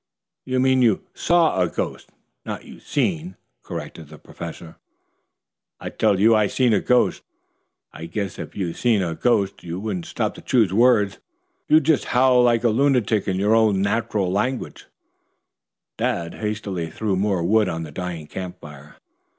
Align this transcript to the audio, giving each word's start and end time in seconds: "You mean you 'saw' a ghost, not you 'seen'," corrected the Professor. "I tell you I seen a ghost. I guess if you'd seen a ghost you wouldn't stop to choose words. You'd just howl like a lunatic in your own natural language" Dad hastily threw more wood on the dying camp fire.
"You 0.45 0.59
mean 0.59 0.81
you 0.81 1.03
'saw' 1.13 1.61
a 1.61 1.69
ghost, 1.69 2.09
not 2.43 2.65
you 2.65 2.79
'seen'," 2.79 3.35
corrected 3.61 4.07
the 4.07 4.17
Professor. 4.17 4.77
"I 5.79 5.91
tell 5.91 6.19
you 6.19 6.33
I 6.33 6.47
seen 6.47 6.73
a 6.73 6.81
ghost. 6.81 7.21
I 7.93 8.07
guess 8.07 8.39
if 8.39 8.55
you'd 8.55 8.77
seen 8.77 9.03
a 9.03 9.13
ghost 9.13 9.63
you 9.63 9.79
wouldn't 9.79 10.07
stop 10.07 10.33
to 10.33 10.41
choose 10.41 10.73
words. 10.73 11.19
You'd 11.69 11.83
just 11.83 12.05
howl 12.05 12.41
like 12.41 12.63
a 12.63 12.69
lunatic 12.69 13.27
in 13.27 13.37
your 13.37 13.53
own 13.53 13.83
natural 13.83 14.31
language" 14.31 14.87
Dad 15.99 16.33
hastily 16.33 16.89
threw 16.89 17.15
more 17.15 17.43
wood 17.43 17.69
on 17.69 17.83
the 17.83 17.91
dying 17.91 18.25
camp 18.25 18.59
fire. 18.59 18.95